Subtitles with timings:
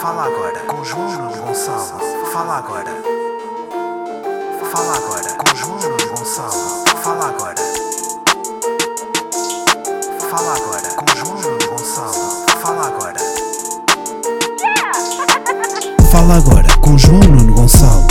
[0.00, 2.00] Fala agora com João Gonçalo.
[2.32, 2.90] Fala agora.
[4.70, 5.78] Fala agora com João
[6.14, 6.84] Gonçalo.
[7.02, 7.54] Fala agora.
[10.30, 12.46] Fala agora com João Gonçalo.
[12.60, 13.20] Fala agora.
[16.10, 18.06] Fala agora com João Nuno Gonçalo.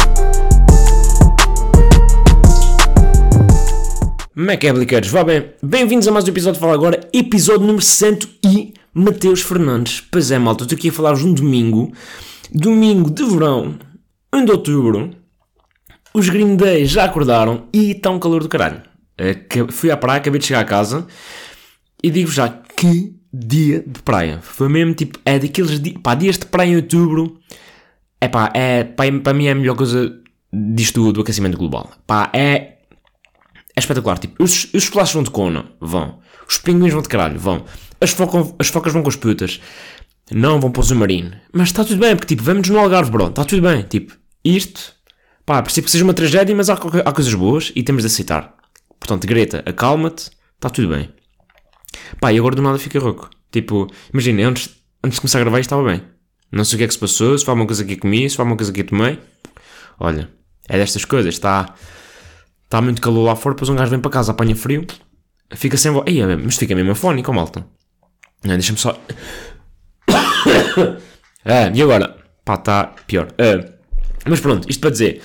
[4.35, 5.11] Como?
[5.11, 9.41] Vá bem, bem-vindos a mais um episódio de Fala Agora, episódio número 100 e Mateus
[9.41, 9.99] Fernandes.
[9.99, 11.91] Pois é, malta, estou aqui a falar-vos um domingo,
[12.49, 13.77] domingo de verão,
[14.33, 15.11] 1 de outubro,
[16.13, 18.81] os Green Day já acordaram e está um calor do caralho.
[19.69, 21.05] Fui à praia, acabei de chegar a casa
[22.01, 24.39] e digo já que dia de praia.
[24.41, 27.37] Foi mesmo tipo, é daqueles dias, pá, dias de praia em outubro,
[28.21, 30.17] é pá, é, para mim é a melhor coisa
[30.53, 31.91] disto do aquecimento global.
[32.07, 32.75] Pá, é
[33.75, 34.17] é espetacular.
[34.17, 36.19] Tipo, os, os vão de cona, vão.
[36.47, 37.65] Os pinguins vão de caralho, vão.
[38.05, 39.59] As, foca, as focas vão com as putas.
[40.31, 41.31] Não vão para o submarino.
[41.51, 43.27] Mas está tudo bem, porque tipo, vamos no Algarve, bro.
[43.27, 43.81] Está tudo bem.
[43.81, 44.93] Tipo, isto,
[45.43, 48.55] pá, percebo que seja uma tragédia, mas há, há coisas boas e temos de aceitar.
[48.99, 51.09] Portanto, Greta, acalma-te, está tudo bem.
[52.19, 53.27] Pá, e agora do nada fica rouco.
[53.51, 54.69] Tipo, imagina, antes,
[55.03, 56.03] antes de começar a gravar estava bem.
[56.51, 58.35] Não sei o que é que se passou, se foi uma coisa que comi, se
[58.35, 59.19] foi uma coisa que tomei.
[59.99, 60.29] Olha,
[60.69, 61.73] é destas coisas, está
[62.63, 64.85] está muito calor lá fora, depois um gajo vem para casa, apanha frio,
[65.55, 66.05] fica sem voz.
[66.07, 67.65] Ei, mas fica mesmo afónico, malta.
[68.45, 68.99] Deixa-me só.
[71.45, 72.15] ah, e agora?
[72.43, 73.27] Pá, está pior.
[73.39, 73.73] Ah,
[74.25, 75.21] mas pronto, isto para dizer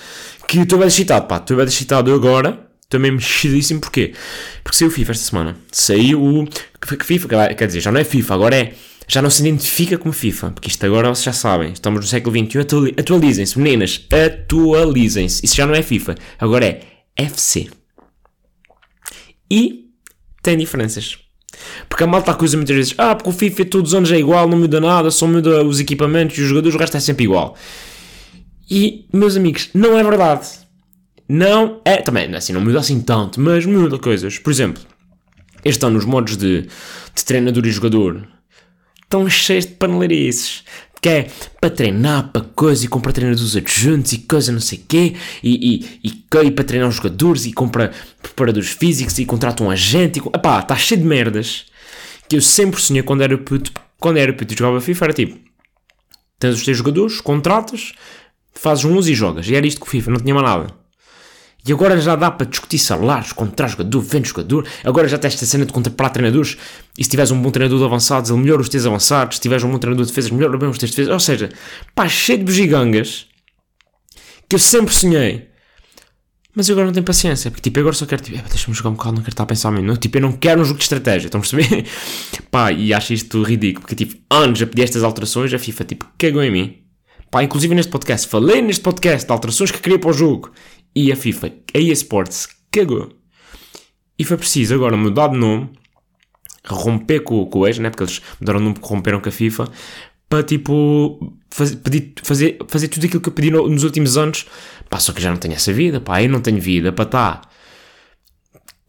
[0.48, 2.70] que estou bem excitado, pá, estou bem excitado agora.
[2.82, 4.14] Estou mesmo mexidíssimo, porquê?
[4.64, 5.56] Porque saiu o FIFA esta semana.
[5.70, 6.48] Saiu o.
[7.04, 8.74] FIFA, quer dizer, já não é FIFA, agora é.
[9.06, 12.36] Já não se identifica como FIFA, porque isto agora vocês já sabem, estamos no século
[12.36, 12.60] XXI,
[12.96, 15.44] atualizem-se, meninas, atualizem-se.
[15.44, 16.80] Isso já não é FIFA, agora é
[17.16, 17.68] FC.
[19.50, 19.90] E
[20.42, 21.18] tem diferenças.
[21.88, 24.48] Porque a malta acusa muitas vezes, ah, porque o FIFA todos os anos é igual,
[24.48, 27.56] não muda nada, só muda os equipamentos e os jogadores, o resto é sempre igual.
[28.70, 30.46] E, meus amigos, não é verdade.
[31.28, 34.38] Não é, também, assim, não muda assim tanto, mas muda coisas.
[34.38, 34.82] Por exemplo,
[35.64, 38.26] este ano os modos de, de treinador e jogador
[39.02, 40.64] estão cheios de paneleirices
[41.00, 41.30] que é
[41.60, 46.08] para treinar, para coisa, e compra treinadores adjuntos e coisa não sei quê, e, e,
[46.08, 47.90] e, e para treinar os jogadores, e compra
[48.20, 51.66] preparadores físicos, e contrata um agente, e, epá, está cheio de merdas,
[52.28, 55.38] que eu sempre sonhei quando era puto, quando era puto e jogava FIFA, era tipo,
[56.38, 57.92] tens os teus jogadores, contratas,
[58.52, 60.79] fazes uns e jogas, e era isto que o FIFA, não tinha mais nada.
[61.66, 64.66] E agora já dá para discutir salários, contratar jogador, vende jogador.
[64.82, 66.56] Agora já tens esta cena de contratar treinadores.
[66.96, 69.36] E se tiveres um bom treinador de avançados, ele melhora os teus avançados.
[69.36, 71.12] Se tiveres um bom treinador de defesas, melhora bem os teus defesas.
[71.12, 71.50] Ou seja,
[71.94, 73.26] pá, cheio de bugigangas
[74.48, 75.50] que eu sempre sonhei.
[76.54, 77.50] Mas eu agora não tenho paciência.
[77.50, 79.70] Porque tipo, agora só quero, tipo, deixa-me jogar um bocado, não quero estar a pensar
[79.70, 79.96] mesmo.
[79.98, 81.26] Tipo, eu não quero um jogo de estratégia.
[81.26, 81.86] Estão a perceber?
[82.50, 83.82] pá, e acho isto ridículo.
[83.82, 86.76] Porque tipo, anos a pedir estas alterações, a FIFA tipo, cagou em mim.
[87.30, 90.50] Pá, inclusive neste podcast, falei neste podcast de alterações que queria para o jogo
[90.94, 93.10] e a FIFA, a EA Sports, cagou.
[94.18, 95.70] E foi preciso agora mudar de nome,
[96.66, 97.90] romper com, com o ex, né?
[97.90, 99.68] Porque eles mudaram de nome, romperam com a FIFA,
[100.28, 104.46] para tipo fazer, pedir, fazer, fazer tudo aquilo que eu pedi no, nos últimos anos.
[104.88, 107.50] Pá, só que já não tenho essa vida, pá, eu não tenho vida para estar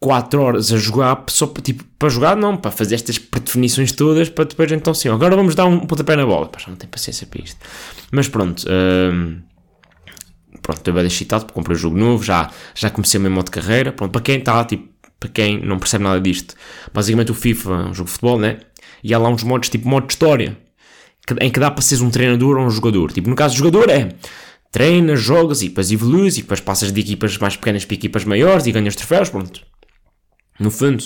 [0.00, 4.28] 4 horas a jogar só para, tipo, para jogar, não, para fazer estas predefinições todas,
[4.28, 6.48] para depois então sim, agora vamos dar um pontapé na bola.
[6.48, 7.58] Pá, já não tenho paciência para isto.
[8.10, 8.64] Mas pronto.
[8.68, 9.40] Hum,
[10.62, 13.50] pronto, estou bem excitado comprei um jogo novo, já, já comecei o meu modo de
[13.50, 16.54] carreira, pronto, para quem está, tipo, para quem não percebe nada disto,
[16.92, 18.60] basicamente o FIFA é um jogo de futebol, né,
[19.02, 20.56] e há lá uns modos, tipo, modo de história,
[21.40, 23.90] em que dá para seres um treinador ou um jogador, tipo, no caso do jogador
[23.90, 24.08] é,
[24.70, 28.66] treinas, jogas e depois evolues e depois passas de equipas mais pequenas para equipas maiores
[28.66, 29.60] e ganhas troféus, pronto,
[30.58, 31.04] no fundo,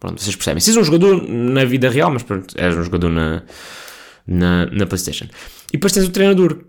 [0.00, 3.10] pronto, vocês percebem, se és um jogador na vida real, mas pronto, és um jogador
[3.10, 3.42] na,
[4.26, 5.26] na, na Playstation,
[5.68, 6.64] e depois tens o treinador,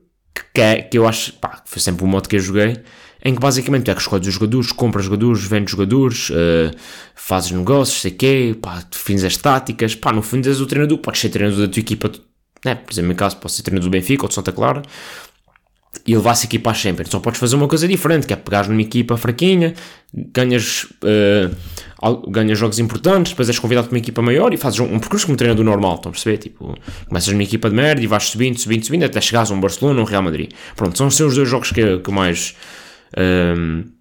[0.54, 2.78] que, que eu acho, pá, foi sempre o modo que eu joguei,
[3.24, 6.76] em que basicamente é que escolhes os jogadores, compras jogadores, vendes jogadores, uh,
[7.16, 11.22] fazes negócios, sei quê, pá, defines as táticas, pá, no fundo és o treinador, podes
[11.22, 12.12] ser treinador da tua equipa,
[12.64, 12.76] né?
[12.76, 14.84] por exemplo, no meu caso, posso ser treinador do Benfica ou de Santa Clara,
[16.06, 17.10] e levar-se equipa à Champions.
[17.10, 19.74] Só podes fazer uma coisa diferente, que é pegar numa equipa fraquinha,
[20.14, 24.86] ganhas, uh, ganhas jogos importantes, depois és convidado para uma equipa maior e fazes um,
[24.86, 26.38] um percurso como treinador normal, estão a perceber?
[26.38, 29.60] Tipo, começas numa equipa de merda e vais subindo, subindo, subindo, até chegares a um
[29.60, 30.52] Barcelona ou um Real Madrid.
[30.76, 32.56] Pronto, são, os dois jogos que, que mais...
[33.18, 33.96] Um, eh,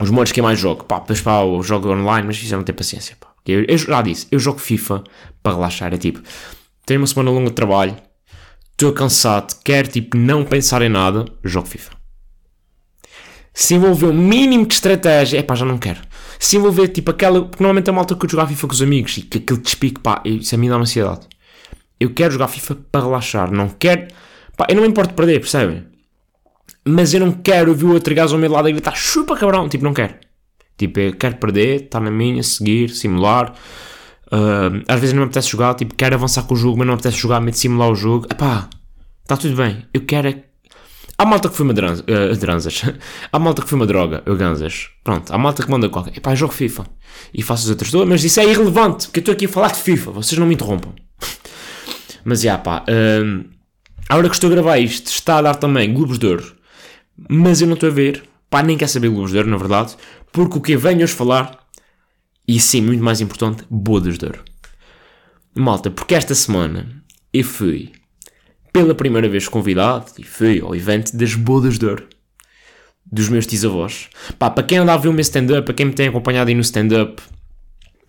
[0.00, 0.84] os modos que mais jogo.
[0.84, 3.16] Pá, pá, eu jogo online, mas isso eu não tenho paciência.
[3.20, 3.28] Pá.
[3.46, 5.04] Eu, eu já disse, eu jogo FIFA
[5.42, 5.92] para relaxar.
[5.92, 6.20] É tipo,
[6.86, 7.94] tenho uma semana longa de trabalho,
[8.80, 11.92] estou cansado, quero tipo não pensar em nada, jogo FIFA.
[13.52, 16.00] Se envolver o um mínimo de estratégia, é pá, já não quero.
[16.38, 17.42] Se envolver tipo aquela.
[17.42, 20.00] Porque normalmente é malta que eu jogar FIFA com os amigos e que aquele despique,
[20.00, 21.28] pá, isso a mim dá uma ansiedade.
[21.98, 24.08] Eu quero jogar FIFA para relaxar, não quero
[24.56, 25.84] Pá, eu não me importo de perder, percebem?
[26.86, 29.68] Mas eu não quero ver o outro gajo ao meu lado e gritar chupa cabrão.
[29.68, 30.14] Tipo, não quero.
[30.76, 33.54] Tipo, eu quero perder, estar na minha, seguir, simular.
[34.32, 36.94] Uh, às vezes não me apetece jogar, tipo, quero avançar com o jogo, mas não
[36.94, 38.26] me apetece jogar, me simular o jogo.
[38.30, 38.68] Epá,
[39.22, 39.84] está tudo bem.
[39.92, 40.44] Eu quero é...
[41.18, 42.82] Há malta que foi uma uh, dranzas.
[43.30, 44.88] há malta que foi uma droga, eu ganzas.
[45.04, 46.16] Pronto, há malta que manda qualquer.
[46.16, 46.86] Epá, jogo FIFA.
[47.34, 49.72] E faço os outros todos, mas isso é irrelevante, porque eu estou aqui a falar
[49.72, 50.92] de FIFA, vocês não me interrompam.
[52.24, 52.84] mas já, pá.
[52.88, 53.44] Uh,
[54.08, 56.56] a hora que estou a gravar isto, está a dar também Globos de Ouro.
[57.28, 58.24] Mas eu não estou a ver.
[58.48, 59.94] Pá, nem quer saber Globos de Ouro, na verdade.
[60.32, 61.59] Porque o que venho hoje falar,
[62.50, 64.42] e sim, muito mais importante, bodas de Ouro.
[65.54, 67.00] Malta, porque esta semana
[67.32, 67.92] eu fui
[68.72, 72.08] pela primeira vez convidado e fui ao evento das bodas de Ouro
[73.06, 74.08] dos meus tisavós.
[74.36, 76.54] Pá, para quem anda a ver o meu stand-up, para quem me tem acompanhado aí
[76.56, 77.22] no stand-up,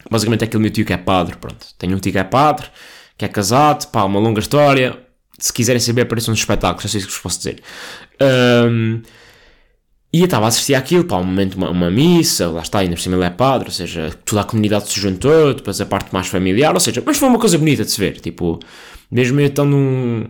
[0.10, 1.64] basicamente é aquele meu tio que é padre, pronto.
[1.78, 2.66] Tenho um tio que é padre,
[3.20, 4.98] que é casado, pá, uma longa história.
[5.38, 7.62] Se quiserem saber, apareçam nos espetáculos, é isso que vos posso dizer.
[8.20, 9.04] Um,
[10.14, 12.96] e eu estava a assistir àquilo, pá, um momento, uma, uma missa, lá está, ainda
[12.96, 16.14] por cima ele é padre, ou seja, toda a comunidade se juntou, depois a parte
[16.14, 18.60] mais familiar, ou seja, mas foi uma coisa bonita de se ver, tipo,
[19.10, 20.26] mesmo eu tendo, um,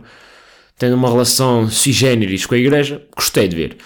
[0.78, 3.78] tendo uma relação sui generis com a igreja, gostei de ver.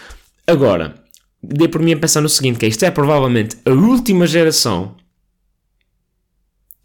[0.46, 0.96] Agora,
[1.42, 4.96] dei por mim a pensar no seguinte, que é, isto é provavelmente a última geração,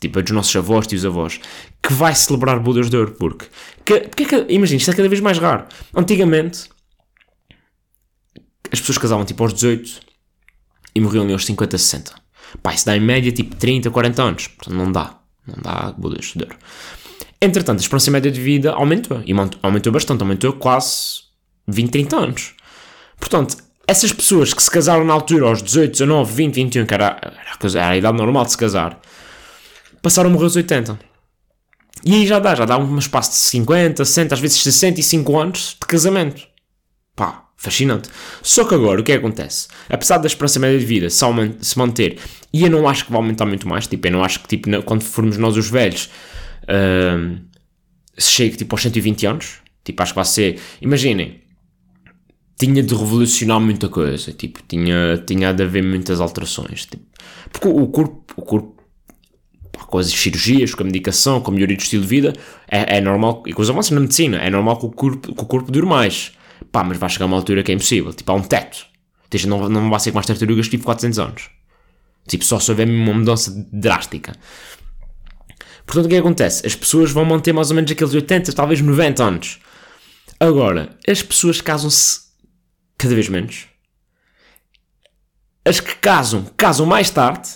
[0.00, 1.40] tipo a dos nossos avós, tios avós,
[1.82, 3.46] que vai celebrar Budas de Ouro, porque,
[3.84, 5.64] que, porque é que, imagina, isto é cada vez mais raro.
[5.92, 6.68] Antigamente,
[8.72, 10.00] as pessoas casavam tipo aos 18
[10.94, 12.12] e morriam aos 50, 60.
[12.62, 14.46] Pá, isso dá em média tipo 30, 40 anos.
[14.48, 15.18] Portanto, não dá.
[15.46, 16.56] Não dá bodas de ouro.
[17.40, 19.22] Entretanto, a esperança média de vida aumentou.
[19.24, 19.32] E
[19.62, 20.20] aumentou bastante.
[20.22, 21.22] Aumentou quase
[21.68, 22.54] 20, 30 anos.
[23.18, 23.56] Portanto,
[23.86, 27.88] essas pessoas que se casaram na altura aos 18, 19, 20, 21, que era, era
[27.88, 29.00] a idade normal de se casar,
[30.02, 30.98] passaram a morrer aos 80.
[32.04, 35.76] E aí já dá, já dá um espaço de 50, 60, às vezes 65 anos
[35.80, 36.42] de casamento.
[37.14, 38.08] Pá, Fascinante.
[38.40, 39.68] Só que agora, o que é que acontece?
[39.90, 42.18] Apesar da esperança média de vida se manter,
[42.50, 44.82] e eu não acho que vai aumentar muito mais, tipo, eu não acho que, tipo,
[44.82, 46.08] quando formos nós os velhos,
[46.62, 47.38] uh,
[48.16, 51.42] se chegue, tipo, aos 120 anos, tipo, acho que vai ser, imaginem,
[52.58, 57.04] tinha de revolucionar muita coisa, tipo, tinha, tinha de haver muitas alterações, tipo,
[57.52, 58.82] porque o corpo, o corpo,
[59.86, 62.32] com as cirurgias, com a medicação, com a melhoria do estilo de vida,
[62.66, 65.42] é, é normal, e com os avanços na medicina, é normal que o corpo, que
[65.42, 66.32] o corpo dure mais.
[66.72, 68.12] Pá, mas vai chegar uma altura que é impossível.
[68.12, 68.86] Tipo, há um teto.
[69.28, 71.50] Tipo, não, não vai ser como as tartarugas que tive 400 anos.
[72.28, 74.34] Tipo, só se houver uma mudança drástica.
[75.86, 76.66] Portanto, o que, é que acontece?
[76.66, 79.58] As pessoas vão manter mais ou menos aqueles 80, talvez 90 anos.
[80.38, 82.20] Agora, as pessoas casam-se
[82.96, 83.66] cada vez menos.
[85.64, 87.48] As que casam, casam mais tarde.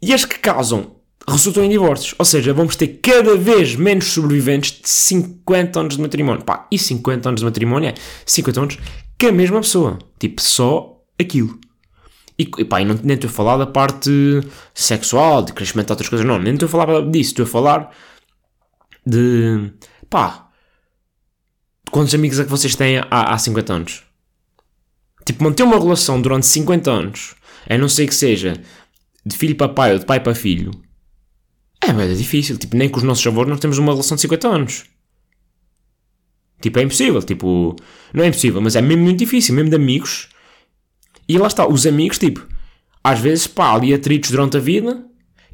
[0.00, 0.96] E as que casam
[1.28, 2.14] resultam em divórcios.
[2.18, 6.44] Ou seja, vamos ter cada vez menos sobreviventes de 50 anos de matrimónio.
[6.44, 7.94] Pá, e 50 anos de matrimónio é
[8.26, 8.78] 50 anos
[9.18, 9.98] que a mesma pessoa.
[10.18, 11.58] Tipo, só aquilo.
[12.38, 14.10] E, e pá, e não, nem estou a falar da parte
[14.74, 16.38] sexual, de crescimento de outras coisas, não.
[16.38, 17.30] Nem estou a falar disso.
[17.30, 17.90] Estou a falar
[19.06, 19.72] de.
[20.08, 20.48] pá.
[21.90, 24.02] Quantos amigos é que vocês têm há, há 50 anos?
[25.26, 27.34] Tipo, manter uma relação durante 50 anos,
[27.68, 28.54] a não ser que seja
[29.24, 30.72] de filho para pai ou de pai para filho,
[31.82, 32.56] é bem difícil.
[32.56, 34.84] Tipo, nem com os nossos avós nós temos uma relação de 50 anos.
[36.60, 37.22] Tipo, é impossível.
[37.22, 37.76] Tipo,
[38.12, 40.28] não é impossível, mas é mesmo muito difícil, mesmo de amigos.
[41.28, 42.46] E lá está, os amigos, tipo,
[43.02, 45.04] às vezes, pá, ali atritos durante a vida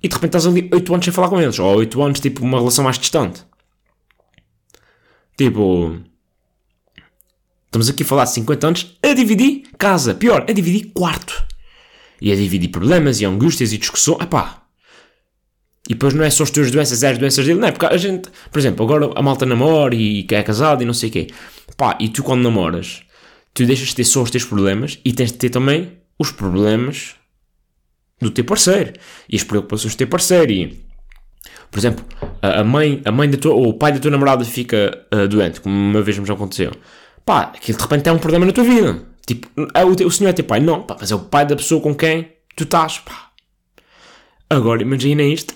[0.02, 1.58] e de repente estás ali 8 anos sem falar com eles.
[1.58, 3.42] Ou 8 anos, tipo, uma relação mais distante.
[5.36, 5.98] Tipo,
[7.66, 10.14] estamos aqui a falar de 50 anos a dividir casa.
[10.14, 11.46] Pior, a dividir quarto.
[12.20, 14.20] E a dividir problemas e angústias e discussões.
[14.20, 14.67] Epá,
[15.88, 17.72] e depois não é só as tuas doenças, é as doenças dele, não é?
[17.72, 20.92] Porque a gente, por exemplo, agora a malta namora e que é casado e não
[20.92, 21.28] sei o quê.
[21.78, 23.02] Pá, e tu quando namoras,
[23.54, 27.14] tu deixas de ter só os teus problemas e tens de ter também os problemas
[28.20, 28.92] do teu parceiro
[29.30, 30.52] e as preocupações do teu parceiro.
[30.52, 30.78] E,
[31.70, 32.04] por exemplo,
[32.42, 35.60] a mãe, a mãe da tua, ou o pai da tua namorada fica uh, doente,
[35.62, 36.72] como uma vez me já aconteceu.
[37.24, 39.02] Pá, aquilo de repente é um problema na tua vida.
[39.26, 40.60] Tipo, é o, o senhor é teu pai?
[40.60, 42.98] Não, pá, mas é o pai da pessoa com quem tu estás.
[42.98, 43.28] Pá.
[44.50, 45.54] Agora imagina isto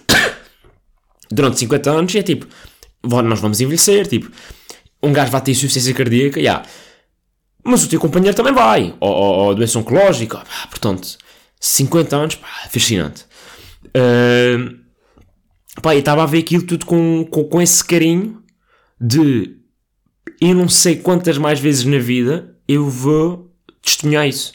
[1.32, 2.46] durante 50 anos é tipo,
[3.02, 4.30] nós vamos envelhecer, tipo,
[5.02, 6.64] um gajo vai ter insuficiência cardíaca, yeah.
[7.64, 11.18] mas o teu companheiro também vai, ou, ou, ou doença oncológica, pá, portanto,
[11.60, 13.24] 50 anos, pá, fascinante.
[13.88, 14.78] Uh,
[15.80, 18.42] pá, e estava a ver aquilo tudo com, com, com esse carinho
[19.00, 19.56] de
[20.40, 24.52] eu não sei quantas mais vezes na vida eu vou testemunhar isso.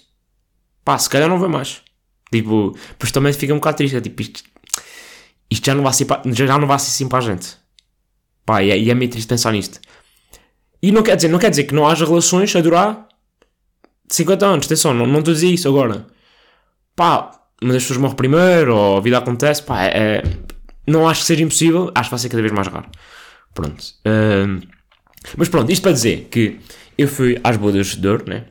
[0.83, 1.81] Pá, se calhar não vou mais.
[2.31, 3.95] Tipo, depois também fica um bocado triste.
[3.97, 4.43] É tipo, isto,
[5.49, 7.57] isto já não vai ser, já não vai ser assim para a gente.
[8.45, 9.79] Pá, e é, é meio triste pensar nisto.
[10.81, 13.07] E não quer dizer, não quer dizer que não haja relações a durar
[14.09, 14.65] 50 anos.
[14.65, 16.05] Atenção, não, não estou a dizer isso agora.
[16.95, 20.23] Pá, uma das pessoas morre primeiro, ou a vida acontece, pá, é, é-
[20.85, 22.89] não acho que seja impossível, acho que vai ser cada vez mais raro.
[23.53, 23.83] Pronto.
[24.05, 24.61] Ahm,
[25.35, 26.59] mas pronto, isto para dizer que
[26.97, 28.45] eu fui às bodas de dor, né?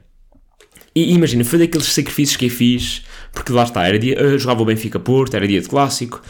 [0.95, 4.63] E imagina, foi daqueles sacrifícios que eu fiz, porque lá está, era dia, eu jogava
[4.63, 6.23] o Benfica Porto, era dia de clássico.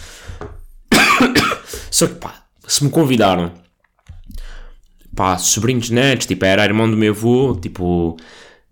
[1.90, 3.52] Só que pá, se me convidaram,
[5.14, 8.16] pá, sobrinhos netos, tipo, era irmão do meu avô, tipo,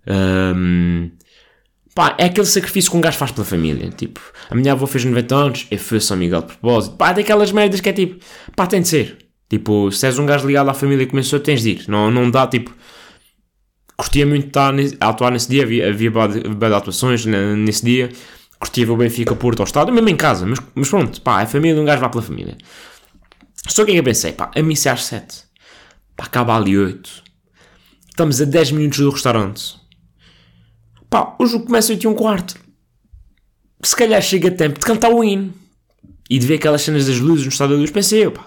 [0.06, 1.10] hum,
[1.94, 4.20] pá, é aquele sacrifício que um gajo faz pela família, tipo,
[4.50, 7.52] a minha avó fez 90 anos, eu fui São Miguel de propósito, pá, é daquelas
[7.52, 8.22] merdas que é tipo,
[8.54, 11.62] pá, tem de ser, tipo, se és um gajo ligado à família que começou, tens
[11.62, 12.74] de ir, não, não dá, tipo,
[13.96, 18.10] curtia muito estar a atuar nesse dia, havia, havia atuações ne- nesse dia,
[18.64, 21.80] curtia o Benfica Porto ao estado, mesmo em casa, mas, mas pronto, pá, é família,
[21.80, 22.56] um gajo vai pela família.
[23.68, 25.44] Só que é que eu pensei, pá, a missa é às 7,
[26.16, 27.22] pá, acaba ali 8,
[28.08, 29.76] estamos a 10 minutos do restaurante,
[31.10, 32.56] pá, o jogo começa a 8 e um quarto,
[33.82, 35.52] se calhar chega tempo de cantar o hino.
[36.30, 38.46] E de ver aquelas cenas das luzes no estado da luz, pensei eu, pá,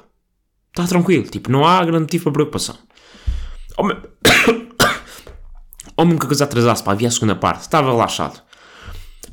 [0.69, 2.75] está tranquilo, tipo, não há grande motivo para preocupação.
[3.77, 3.86] Ou
[6.03, 8.46] mesmo que a coisa atrasasse, pá, havia a segunda parte, estava relaxado.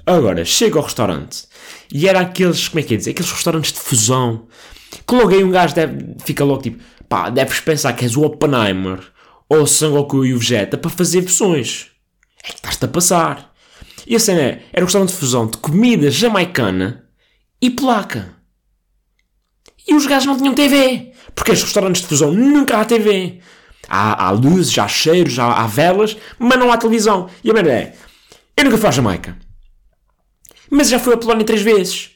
[0.06, 1.46] Agora, chego ao restaurante
[1.92, 4.46] e era aqueles, como é que é dizer, aqueles restaurantes de fusão
[5.06, 8.22] que logo aí um gajo deve, fica logo tipo, pá, deves pensar que és o
[8.22, 9.00] Oppenheimer
[9.48, 11.90] ou o Sangoku e o Vegeta para fazer versões.
[12.42, 13.54] É que estás-te a passar.
[14.06, 17.04] E a cena é, era um restaurante de fusão de comida jamaicana
[17.60, 18.34] e placa.
[19.86, 21.12] E os gajos não tinham TV.
[21.34, 23.40] Porque os restaurantes de fusão nunca há TV.
[23.88, 27.28] Há, há luzes, há cheiros, há, há velas, mas não há televisão.
[27.42, 27.94] E a merda é,
[28.56, 29.43] eu nunca fui à Jamaica.
[30.74, 32.10] Mas já fui a Polónia três vezes.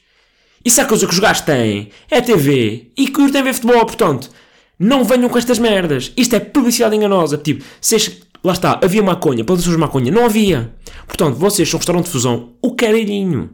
[0.65, 2.91] E se há coisa que os gajos têm, é TV.
[2.97, 4.29] E curtem ver futebol, portanto,
[4.77, 6.11] não venham com estas merdas.
[6.17, 7.37] Isto é publicidade enganosa.
[7.37, 10.75] Tipo, vocês, lá está, havia maconha, plantações de maconha, não havia.
[11.07, 13.49] Portanto, vocês são um restaurante de fusão, o caralhinho.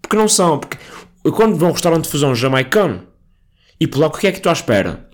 [0.00, 0.78] Porque não são, porque
[1.32, 3.02] quando vão a restaurante de fusão jamaicano
[3.80, 5.10] e polaco, o que é que tu à espera?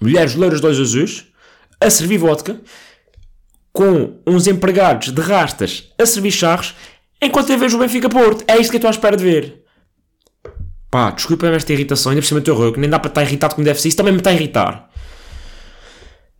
[0.00, 1.26] Mulheres loiras de olhos azuis
[1.80, 2.60] a servir vodka
[3.72, 6.74] com uns empregados de rastas a servir charros
[7.22, 8.44] enquanto eu vejo o Benfica Porto.
[8.46, 9.62] É isto que eu estou à espera de ver.
[10.90, 13.64] Pá, desculpa-me esta irritação, ainda por cima estou rouco, nem dá para estar irritado como
[13.64, 14.90] deve ser, isso também me está a irritar.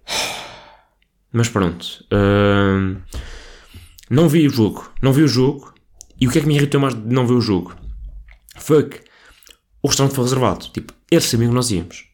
[1.32, 1.86] Mas pronto.
[2.12, 2.98] hum,
[4.10, 4.92] não vi o jogo.
[5.00, 5.72] Não vi o jogo.
[6.20, 7.74] E o que é que me irritou mais de não ver o jogo?
[8.56, 9.00] Foi que
[9.82, 10.66] o restaurante foi reservado.
[10.66, 12.04] Tipo, eles sabiam que nós íamos.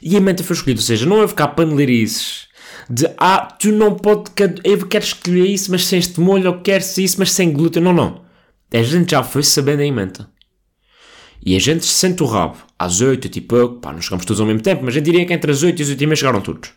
[0.00, 0.80] E a menta foi escolhida.
[0.80, 2.45] Ou seja, não houve cá paneleirices
[2.88, 4.30] de ah, tu não pode,
[4.64, 7.82] eu quero escolher isso, mas sem este molho, ou queres isso, mas sem glúten.
[7.82, 8.24] Não, não.
[8.72, 10.28] A gente já foi sabendo a menta.
[11.44, 14.62] E a gente sente o rabo às 8, tipo, pá, não chegamos todos ao mesmo
[14.62, 16.70] tempo, mas eu diria que entre as 8 e as 8 e meia chegaram todos.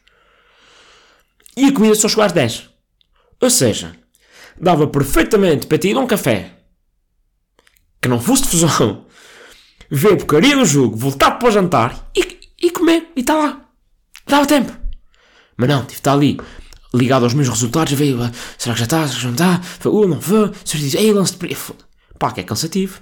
[1.57, 2.69] E a comida só chegou às 10.
[3.41, 3.95] Ou seja,
[4.59, 6.53] dava perfeitamente para ido a um café
[8.01, 9.05] que não fosse de fusão,
[9.89, 13.65] ver a porcaria do jogo, voltar para o jantar e, e comer, e está lá.
[14.25, 14.88] Dava tempo.
[15.59, 16.39] Mas não, tive de estar ali,
[16.93, 19.61] ligado aos meus resultados, veio, ah, será que já está, será que já não está,
[19.61, 21.83] foi, uh, não o senhor diz, ei, lance de pri-" Foda.
[22.17, 23.01] Pá, que é cansativo.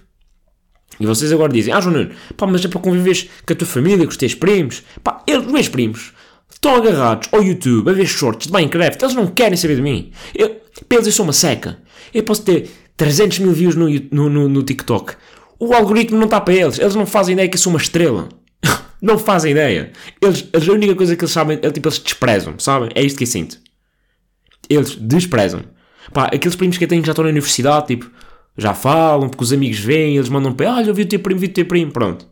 [0.99, 3.67] E vocês agora dizem, ah, João Nuno, pá, mas é para conviveres com a tua
[3.67, 4.81] família, com os teus primos.
[5.03, 6.13] Pá, eles, os meus primos,
[6.51, 10.11] estão agarrados ao YouTube a ver shorts de Minecraft, eles não querem saber de mim.
[10.33, 10.59] Eu,
[10.89, 11.77] eles eu sou uma seca.
[12.11, 15.13] Eu posso ter 300 mil views no, no, no, no TikTok.
[15.59, 18.29] O algoritmo não está para eles, eles não fazem ideia que eu sou uma estrela.
[19.01, 19.91] Não fazem ideia.
[20.21, 22.89] Eles, a única coisa que eles sabem é tipo, eles desprezam, sabem?
[22.95, 23.57] É isto que eu sinto.
[24.69, 25.63] Eles desprezam.
[26.13, 28.09] Pá, aqueles primos que eu tenho que já estão na universidade, tipo,
[28.57, 31.39] já falam, porque os amigos vêm, eles mandam para, olha, eu vi o teu primo,
[31.39, 32.27] vi o teu primo, pronto.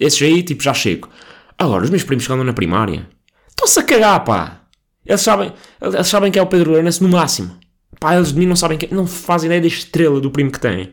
[0.00, 1.08] Esses aí, tipo, já chego.
[1.56, 3.08] Agora, os meus primos que andam na primária,
[3.48, 4.62] estão-se a cagar, pá.
[5.04, 7.56] Eles sabem, eles sabem que é o Pedro Lourenço no máximo.
[7.98, 10.60] Pá, eles de mim não sabem que não fazem ideia da estrela do primo que
[10.60, 10.92] têm.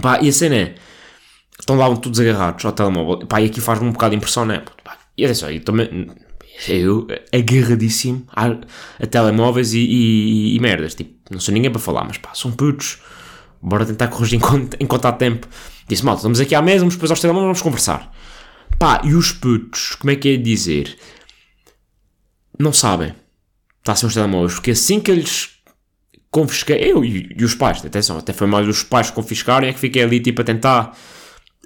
[0.00, 0.74] Pá, e a cena é,
[1.66, 3.26] estão lá todos agarrados ao telemóvel.
[3.26, 4.62] Pá, e aqui faz-me um bocado de impressão, né?
[4.84, 6.08] Pá, e atenção, eu também,
[6.68, 8.46] eu agarradíssimo a,
[9.02, 10.94] a telemóveis e, e- e merdas.
[10.94, 12.98] Tipo, não sou ninguém para falar, mas pá, são putos.
[13.60, 15.48] Bora tentar corrigir enquanto, enquanto há tempo.
[15.88, 18.12] Disse, malta, estamos aqui à mesa, vamos depois aos telemóveis, vamos conversar.
[18.78, 20.96] Pá, e os putos, como é que é de dizer?
[22.58, 23.14] Não sabem.
[23.80, 25.50] Está a ser uns telemóveis, porque assim que eles
[26.30, 29.78] confisquei, eu e, e os pais, atenção, até foi mais os pais confiscarem, é que
[29.78, 30.96] fiquei ali tipo a tentar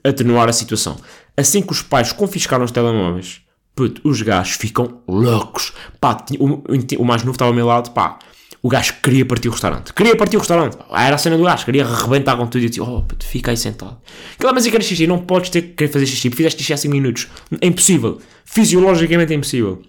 [0.04, 0.97] atenuar a situação.
[1.37, 3.40] Assim que os pais confiscaram os telemóveis,
[3.75, 5.73] puto, os gajos ficam loucos.
[6.00, 6.62] Pá, o,
[6.99, 8.19] o mais novo estava ao meu lado, pá,
[8.62, 9.92] o gajo queria partir o restaurante.
[9.95, 10.76] Queria partir o restaurante.
[10.90, 13.57] Era a cena do gajo, queria arrebentar com tudo e disse, oh, puto, fica aí
[13.57, 13.97] sentado.
[14.35, 16.92] Aquela mas eu quero xixi, não podes ter que fazer xixi, fizeste xixi há 5
[16.92, 17.28] minutos.
[17.61, 18.21] É impossível.
[18.45, 19.80] Fisiologicamente é impossível.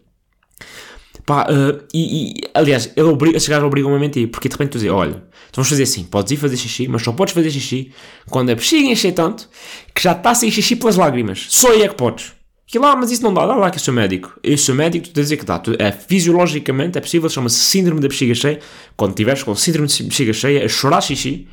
[1.25, 4.71] Pá, uh, e, e, aliás, ele obriga, esses gajos obrigam-me a mentir, porque de repente
[4.71, 7.51] tu dizes, olha, então vamos fazer assim, podes ir fazer xixi, mas só podes fazer
[7.51, 7.91] xixi
[8.29, 9.49] quando a bexiga encher tanto
[9.93, 11.45] que já está a xixi pelas lágrimas.
[11.49, 12.33] Só aí é que podes.
[12.71, 14.39] Que lá, mas isso não dá, dá lá que eu sou médico.
[14.41, 15.59] Eu sou médico, tu tens dizer que dá.
[15.59, 18.59] Tu, é, fisiologicamente é possível, chama-se síndrome da bexiga cheia.
[18.95, 21.49] Quando tiveres com síndrome de bexiga cheia, a chorar xixi,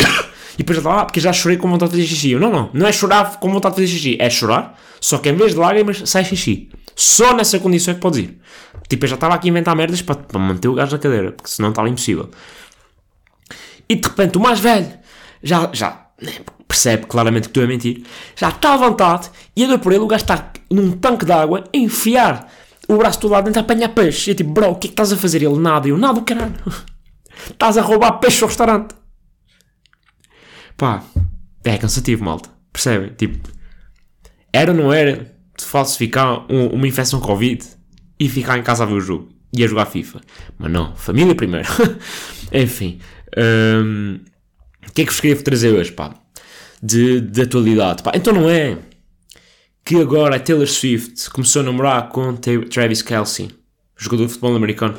[0.54, 2.30] e depois fala, ah, porque já chorei com vontade de fazer xixi.
[2.30, 5.28] Eu, não, não, não é chorar com vontade de fazer xixi, é chorar, só que
[5.28, 6.70] em vez de lágrimas, sai xixi.
[7.00, 8.38] Só nessa condição é que podes ir.
[8.86, 11.32] Tipo, eu já estava aqui a inventar merdas para, para manter o gajo na cadeira,
[11.32, 12.28] porque senão estava impossível.
[13.88, 14.92] E de repente o mais velho
[15.42, 16.30] já, já né,
[16.68, 18.04] percebe claramente que tu a mentir,
[18.36, 21.64] já está à vontade e a por ele, o gajo está num tanque de água
[21.74, 22.52] a enfiar
[22.86, 24.28] o braço todo lá dentro a apanhar peixe.
[24.28, 25.42] E eu tipo, bro, o que é que estás a fazer?
[25.42, 25.88] Ele, nada.
[25.88, 26.54] Eu, nada, caralho.
[27.50, 28.94] estás a roubar peixe ao restaurante.
[30.76, 31.02] Pá,
[31.64, 32.50] é cansativo, malta.
[32.70, 33.14] Percebem?
[33.14, 33.48] Tipo,
[34.52, 37.64] era ou não era de falsificar um, uma infecção Covid
[38.18, 40.20] e ficar em casa a ver o jogo e a jogar FIFA?
[40.58, 41.68] Mas não, família primeiro.
[42.52, 42.98] Enfim,
[43.36, 44.20] um,
[44.86, 46.14] o que é que vos queria trazer hoje, pá?
[46.82, 48.12] De, de atualidade, pá.
[48.14, 48.78] Então não é
[49.84, 53.50] que agora a Taylor Swift começou a namorar com Travis Kelsey,
[53.96, 54.96] jogador de futebol americano,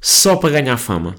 [0.00, 1.14] só para ganhar fama.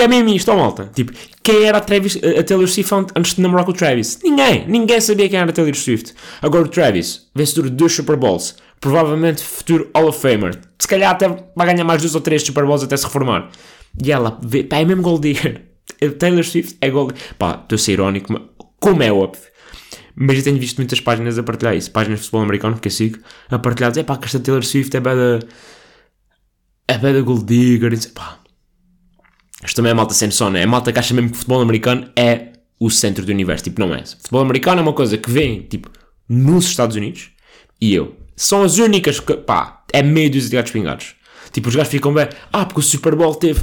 [0.00, 0.90] Porque é mesmo isto, malta.
[0.94, 4.18] Tipo, quem era a, Travis, a Taylor Swift antes de namorar com o Travis?
[4.24, 4.66] Ninguém.
[4.66, 6.14] Ninguém sabia quem era a Taylor Swift.
[6.40, 10.58] Agora o Travis, vencedor de dois Super Bowls, provavelmente futuro Hall of Famer.
[10.78, 13.50] Se calhar até vai ganhar mais dois ou três Super Bowls até se reformar.
[14.02, 15.66] E ela, vê, pá, é mesmo gold digger.
[16.18, 18.42] Taylor Swift é gold Pá, estou a ser irónico, mas
[18.80, 19.42] como é óbvio.
[20.16, 21.90] Mas eu tenho visto muitas páginas a partilhar isso.
[21.90, 23.18] Páginas de futebol americano que eu sigo
[23.50, 23.92] a partilhar.
[23.98, 25.40] É pá, que esta Taylor Swift é bada...
[26.88, 27.92] É bada gold digger.
[28.14, 28.39] Pá,
[29.64, 30.54] isto também é malta sem noção?
[30.56, 33.64] É malta que acha mesmo que o futebol americano é o centro do universo.
[33.64, 34.04] Tipo, não é.
[34.04, 35.90] Futebol americano é uma coisa que vem, tipo,
[36.28, 37.30] nos Estados Unidos
[37.80, 38.16] e eu.
[38.34, 41.14] São as únicas que, pá, é meio dos gatos pingados.
[41.52, 43.60] Tipo, os gajos ficam bem, ah, porque o Super Bowl teve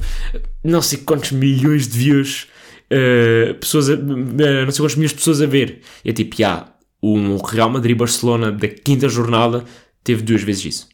[0.64, 2.48] não sei quantos milhões de views,
[2.92, 5.82] uh, pessoas a, uh, não sei quantos milhões de pessoas a ver.
[6.04, 6.68] E é tipo, já,
[7.02, 9.64] o Real Madrid-Barcelona da quinta jornada
[10.04, 10.88] teve duas vezes isso.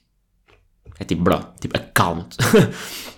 [1.00, 2.38] É tipo, bro, tipo, acalma-te.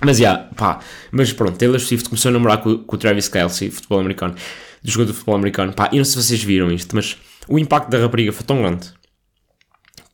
[0.00, 0.80] Mas, yeah, pá,
[1.10, 4.34] mas pronto, Taylor Swift começou a namorar com, com o Travis Kelsey, futebol americano,
[4.82, 7.16] do jogador de futebol americano, pá, e não sei se vocês viram isto, mas
[7.48, 8.92] o impacto da rapariga foi tão grande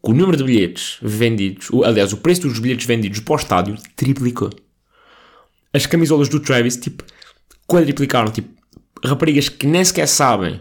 [0.04, 3.36] que o número de bilhetes vendidos, o, aliás, o preço dos bilhetes vendidos para o
[3.36, 4.50] estádio triplicou.
[5.72, 7.04] As camisolas do Travis, tipo,
[7.68, 8.50] quadriplicaram, tipo,
[9.04, 10.60] raparigas que nem sequer sabem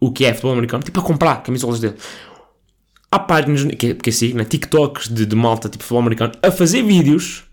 [0.00, 1.94] o que é futebol americano, tipo, a comprar camisolas dele.
[3.10, 6.82] Há páginas, que, que assim, né, TikToks de, de malta, tipo, futebol americano, a fazer
[6.82, 7.47] vídeos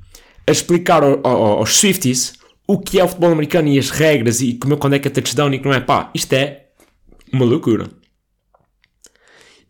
[0.48, 2.34] a explicar ao, ao, aos Swifties
[2.68, 5.12] o que é o futebol americano e as regras e como, quando é que é
[5.12, 5.80] touchdown e que não é.
[5.80, 6.68] Pá, isto é
[7.32, 7.90] uma loucura.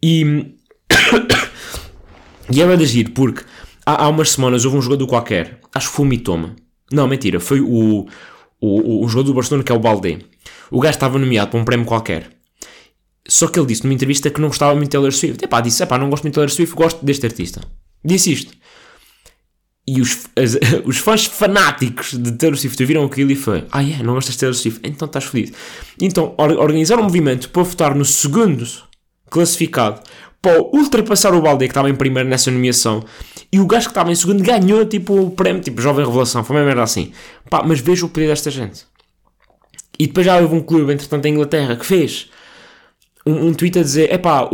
[0.01, 0.55] E,
[2.51, 3.43] e é de agir porque
[3.85, 6.55] há, há umas semanas houve um jogador qualquer, acho que foi o Mitoma.
[6.91, 8.05] Não, mentira, foi o,
[8.61, 10.25] o, o jogador do Barcelona que é o Balde.
[10.69, 12.29] O gajo estava nomeado para um prémio qualquer.
[13.27, 15.43] Só que ele disse numa entrevista que não gostava muito de Taylor Swift.
[15.43, 17.61] Epá, disse, epá, não gosto muito de Taylor Swift, gosto deste artista.
[18.03, 18.53] Disse isto.
[19.87, 23.85] E os, as, os fãs fanáticos de Taylor Swift viram aquilo e foi: Ah, é,
[23.85, 24.79] yeah, não gostas de Taylor Swift?
[24.83, 25.55] Então estás fodido.
[26.01, 28.65] Então or, organizaram um movimento para votar no segundo
[29.29, 30.01] classificado
[30.41, 33.03] para ultrapassar o Balde que estava em primeiro nessa nomeação
[33.51, 36.43] e o gajo que estava em segundo ganhou tipo o prémio, tipo Jovem Revelação.
[36.43, 37.11] Foi uma merda assim.
[37.49, 38.85] Pá, mas veja o poder desta gente.
[39.97, 42.29] E depois já houve um clube, entretanto, em Inglaterra que fez
[43.25, 44.47] um, um tweet a dizer: é pá,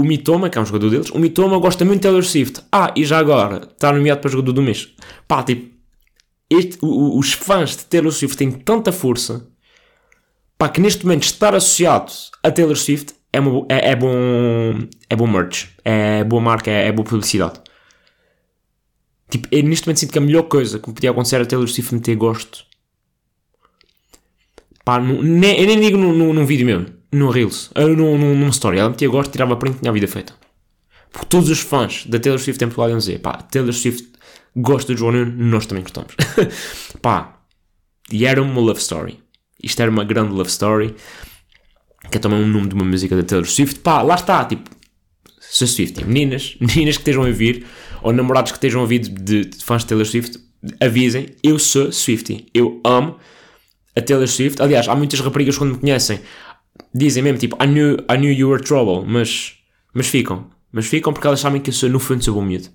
[0.00, 0.04] o.
[0.04, 2.60] Mitoma, que é um jogador deles, o Mitoma gosta muito de Taylor Swift.
[2.70, 4.94] Ah, e já agora, está nomeado para jogador do mês.
[5.26, 5.74] Pá, tipo,
[6.50, 9.48] este, o, os fãs de Taylor Swift têm tanta força,
[10.56, 14.08] pá, que neste momento estar associado a Taylor Swift é, uma, é, é bom,
[15.10, 17.60] é bom merch, é boa marca, é, é boa publicidade.
[19.28, 21.68] Tipo, eu neste momento sinto que a melhor coisa que me podia acontecer a Taylor
[21.68, 22.64] Swift meter gosto.
[24.84, 28.78] Pá, não, nem, eu nem digo num, vídeo meu no Reels, no, no, numa story.
[28.78, 30.34] Ela metia gosto, tirava print e tinha a vida feita.
[31.12, 34.06] Porque todos os fãs da Taylor Swift em Portugal iam dizer: pá, Taylor Swift
[34.54, 36.14] gosta de João Nuno, nós também gostamos.
[37.00, 37.40] pá,
[38.10, 39.18] e era uma love story.
[39.62, 40.94] Isto era uma grande love story.
[42.10, 43.80] Que é também um nome de uma música da Taylor Swift.
[43.80, 44.70] Pá, lá está, tipo,
[45.40, 46.04] sou Swift.
[46.04, 47.66] Meninas, meninas que estejam a ouvir,
[48.02, 50.38] ou namorados que estejam a ouvir de, de fãs de Taylor Swift,
[50.80, 52.46] avisem: eu sou Swifty.
[52.54, 53.16] Eu amo
[53.96, 54.60] a Taylor Swift.
[54.60, 56.20] Aliás, há muitas raparigas quando me conhecem
[56.94, 59.54] dizem mesmo tipo I knew, I knew you were trouble, mas,
[59.94, 60.50] mas ficam.
[60.72, 62.68] Mas ficam porque elas sabem que eu sou, no fundo sou bom miúdo.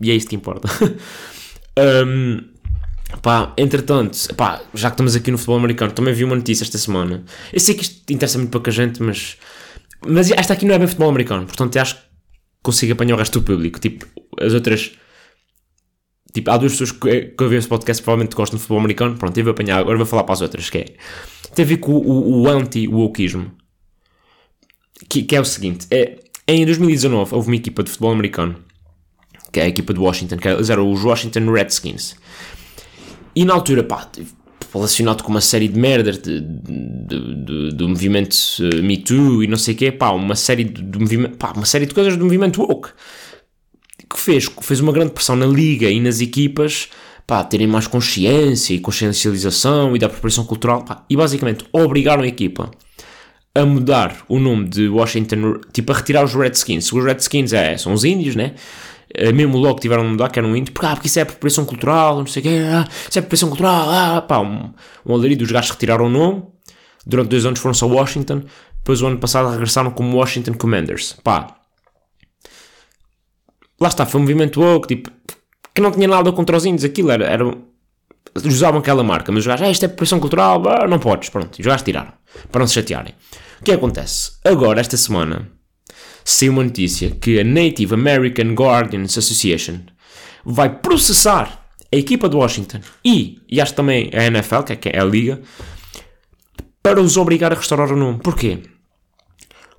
[0.00, 0.68] E é isso que importa.
[2.06, 2.40] um,
[3.22, 6.78] pá, entretanto, pá, já que estamos aqui no futebol americano, também vi uma notícia esta
[6.78, 7.24] semana.
[7.52, 9.36] Eu sei que isto interessa muito pouca gente, mas,
[10.06, 12.02] mas esta aqui não é bem futebol americano, portanto acho que
[12.62, 13.78] consigo apanhar o resto do público.
[13.78, 14.06] Tipo,
[14.40, 14.92] as outras.
[16.32, 19.16] Tipo, há duas pessoas que, que ouvem esse podcast provavelmente gostam de futebol americano.
[19.16, 20.84] Pronto, eu vou apanhar, agora vou falar para as outras, que é.
[21.56, 23.50] Tem a ver com o, o, o anti-wokeismo.
[25.08, 28.56] Que, que é o seguinte: é, em 2019 houve uma equipa de futebol americano,
[29.50, 32.14] que é a equipa de Washington, que eram os Washington Redskins.
[33.34, 34.06] E na altura, pá,
[34.72, 39.46] relacionado com uma série de merdas de, de, de, do movimento uh, Me Too e
[39.46, 42.18] não sei o quê, pá, uma série de, de movimento, pá, uma série de coisas
[42.18, 42.90] do movimento woke
[44.10, 46.90] que fez, fez uma grande pressão na liga e nas equipas
[47.26, 52.26] pá, terem mais consciência e consciencialização e da apropriação cultural pá, e basicamente obrigaram a
[52.26, 52.70] equipa
[53.54, 56.92] a mudar o nome de Washington, tipo a retirar os Redskins.
[56.92, 58.54] Os Redskins é, são os índios, né?
[59.14, 61.22] Eh, mesmo logo tiveram de mudar, que era um índio, porque, ah, porque isso é
[61.22, 64.72] apropriação cultural, não sei o quê, ah, isso é apropriação cultural, ah, pá, um,
[65.06, 66.42] um alarido, os gajos retiraram o nome,
[67.06, 68.42] durante dois anos foram-se a Washington,
[68.76, 71.56] depois o ano passado regressaram como Washington Commanders, pá.
[73.80, 75.10] Lá está, foi um movimento woke, tipo,
[75.76, 77.54] que não tinha nada contra os índios, aquilo era, era
[78.34, 81.58] usavam aquela marca, mas os gajos, ah, isto é apropriação cultural, ah, não podes, pronto,
[81.58, 82.14] e os gajos tiraram,
[82.50, 83.14] para não se chatearem.
[83.60, 84.32] O que acontece?
[84.42, 85.50] Agora, esta semana,
[86.24, 89.80] saiu uma notícia que a Native American Guardians Association
[90.46, 95.04] vai processar a equipa de Washington e, e acho também a NFL, que é a
[95.04, 95.42] liga,
[96.82, 98.20] para os obrigar a restaurar o nome.
[98.22, 98.62] Porquê?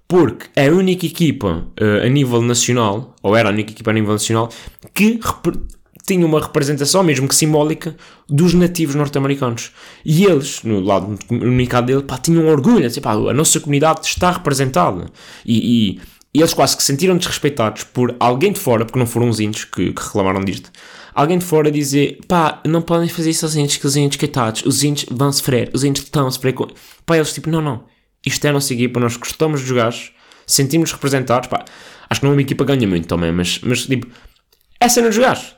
[0.08, 3.94] Porque é a única equipa uh, a nível nacional, ou era a única equipa a
[3.94, 4.50] nível nacional,
[4.94, 5.20] que
[6.08, 7.96] tinha uma representação, mesmo que simbólica,
[8.30, 9.72] dos nativos norte-americanos.
[10.06, 14.32] E eles, no lado comunicado dele, pá, tinham orgulho, assim, pá, a nossa comunidade está
[14.32, 15.06] representada.
[15.46, 16.02] E, e,
[16.34, 19.42] e, eles quase que se sentiram desrespeitados por alguém de fora, porque não foram os
[19.42, 20.72] índios que, que reclamaram disto,
[21.14, 24.64] alguém de fora dizer, pá, não podem fazer isso aos índios, que os índios, coitados,
[24.66, 26.54] os índios vão sofrer, os índios estão a sofrer.
[26.54, 26.68] Com...
[27.06, 27.84] Pá, eles tipo, não, não,
[28.26, 30.14] isto é a nossa equipa, nós gostamos dos gajos,
[30.46, 31.66] sentimos representados, pá,
[32.10, 34.08] acho que não é uma equipa ganha muito também, mas, mas tipo,
[34.80, 35.57] é cena dos gajos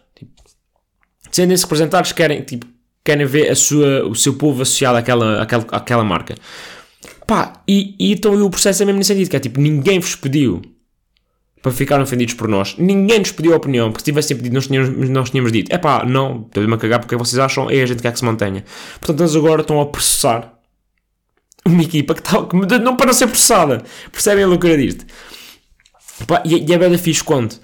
[1.32, 2.66] sentem-se representados, querem, tipo,
[3.04, 6.36] querem ver a sua, o seu povo associado àquela, àquela, àquela marca.
[7.26, 10.16] Pá, e, e então o processo é mesmo nesse sentido, que é tipo, ninguém vos
[10.16, 10.62] pediu
[11.62, 12.76] para ficarem ofendidos por nós.
[12.78, 15.78] Ninguém nos pediu a opinião, porque se tivessem pedido, nós tínhamos, nós tínhamos dito: é
[15.78, 18.64] pá, não, estou-me a cagar porque vocês acham, é a gente quer que se mantenha.
[19.00, 20.54] Portanto, eles agora estão a processar
[21.66, 23.84] uma equipa que, está, que não para não ser processada.
[24.12, 25.06] Percebem a loucura disto?
[26.26, 27.56] Pá, e, e é bem fixe quando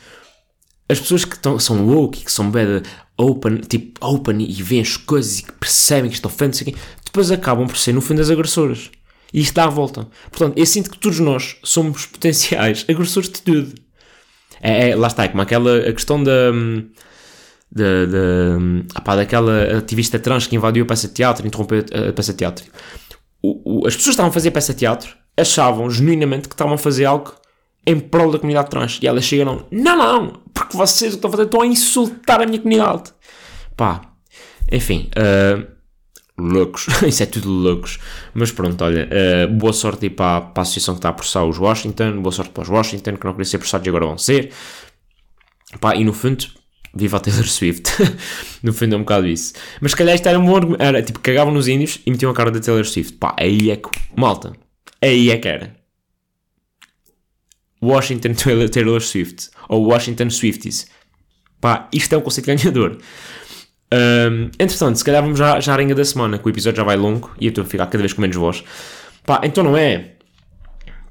[0.88, 2.82] as pessoas que tão, são woke, que são bem
[3.18, 7.68] open, tipo, open e veem as coisas e que percebem que estão aqui, depois acabam
[7.68, 8.92] por ser, no fim, das agressoras.
[9.34, 10.08] E isto dá a volta.
[10.30, 13.74] Portanto, eu sinto que todos nós somos potenciais agressores de tudo.
[14.62, 16.52] É, é lá está, é como aquela a questão da.
[17.72, 18.58] Da, da,
[18.94, 22.64] apá, daquela ativista trans que invadiu a peça de teatro, interrompeu a peça de teatro.
[23.42, 26.54] O, o, as pessoas que estavam a fazer a peça de teatro achavam genuinamente que
[26.54, 27.34] estavam a fazer algo
[27.86, 29.00] em prol da comunidade trans.
[29.02, 32.60] E elas chegam, não, não, porque vocês estão a fazer estão a insultar a minha
[32.60, 33.14] comunidade.
[33.76, 34.02] Pá,
[34.72, 35.66] enfim, uh,
[36.38, 38.00] loucos, isso é tudo loucos.
[38.34, 41.58] Mas pronto, olha, uh, boa sorte para, para a associação que está a processar os
[41.58, 44.52] Washington, boa sorte para os Washington, que não queriam ser processados e agora vão ser.
[45.80, 46.46] Pá, e no fundo,
[46.96, 47.92] viva a Taylor Swift.
[48.64, 49.54] no fundo é um bocado isso.
[49.82, 52.34] Mas se calhar isto era um bom Era tipo, cagavam nos índios e metiam a
[52.34, 53.14] cara da Taylor Swift.
[53.14, 53.90] Pá, aí é que.
[54.16, 54.54] Malta,
[55.02, 55.85] aí é que era.
[57.86, 58.34] Washington
[58.72, 60.88] Taylor Swift ou Washington Swifties.
[61.62, 62.98] Pá, isto é um conceito ganhador.
[63.94, 66.84] Um, entretanto, se calhar vamos já, já à arinha da semana, que o episódio já
[66.84, 68.64] vai longo e eu estou a ficar cada vez com menos voz.
[69.26, 70.12] Pá, então não é.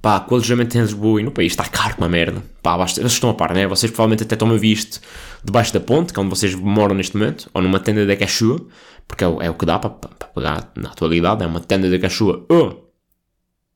[0.03, 2.43] Pá, com o alojamento em Lisboa e no país está caro uma merda.
[2.63, 3.67] Pá, vocês estão a par, né?
[3.67, 5.01] Vocês provavelmente até estão a visto
[5.43, 8.61] debaixo da ponte, que é onde vocês moram neste momento, ou numa tenda da Cachua,
[9.09, 11.91] porque é o, é o que dá para, para pagar na atualidade, é uma tenda
[11.91, 12.93] da Cachua ou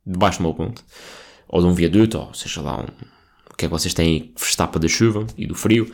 [0.06, 0.82] debaixo de uma ponte
[1.48, 2.86] ou de um viaduto, ou seja lá, um,
[3.50, 5.90] o que é que vocês têm festapa da chuva e do frio.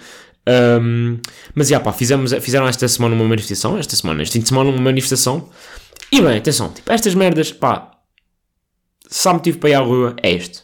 [0.47, 1.19] Um,
[1.55, 4.71] mas já pá, fizemos, fizeram esta semana uma manifestação, esta semana, este fim de semana
[4.71, 5.49] uma manifestação.
[6.13, 7.93] E bem, atenção, tipo, estas merdas, pá,
[9.09, 10.63] se há motivo para ir à rua, é este.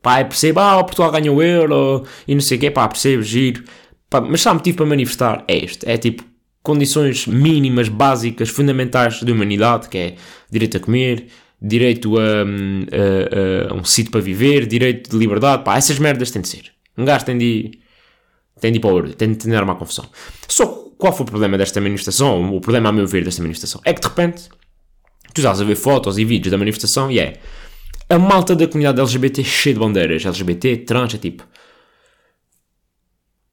[0.00, 2.86] Pá, é percebo, ah, o Portugal ganhou o euro e não sei o quê, pá,
[2.88, 3.64] percebo, giro.
[4.10, 5.88] Pá, mas se há motivo para manifestar, é este.
[5.88, 6.24] É tipo,
[6.62, 10.16] condições mínimas, básicas, fundamentais da humanidade, que é
[10.50, 11.28] direito a comer,
[11.62, 16.42] direito a, a, a, um sítio para viver, direito de liberdade, pá, essas merdas têm
[16.42, 16.72] de ser.
[16.98, 17.78] Um gajo tem de,
[18.60, 20.04] tem de ir para o ouro, tem de ter uma confusão.
[20.48, 20.66] Só
[20.98, 24.00] qual foi o problema desta manifestação, o problema a meu ver desta manifestação, é que
[24.00, 24.48] de repente
[25.32, 27.34] tu estás a ver fotos e vídeos da manifestação e é
[28.08, 31.46] a malta da comunidade LGBT cheia de bandeiras, LGBT, trans, é tipo...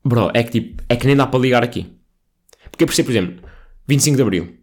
[0.04, 1.86] Bro, é que tipo, é que nem dá para ligar aqui.
[2.72, 3.43] Porque por exemplo,
[3.88, 4.59] 25 de Abril,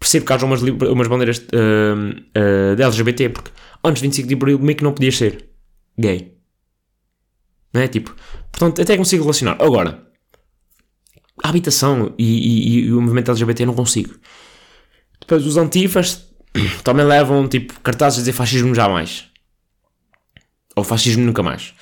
[0.00, 3.50] percebo que haja umas, umas bandeiras uh, uh, de LGBT, porque
[3.84, 5.50] antes de 25 de abril, meio que não podias ser
[5.96, 6.34] gay.
[7.72, 7.86] Não é?
[7.86, 8.16] Tipo,
[8.50, 9.58] portanto, até consigo relacionar.
[9.60, 10.02] Agora,
[11.44, 14.14] a habitação e, e, e o movimento LGBT não consigo.
[15.20, 16.26] Depois, os antifas
[16.82, 19.26] também levam, tipo, cartazes a dizer fascismo jamais.
[20.74, 21.74] Ou fascismo nunca mais.